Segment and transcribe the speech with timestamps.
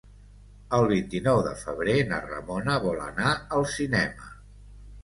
[0.77, 4.35] El vint-i-nou de febrer na Ramona vol anar al cinema.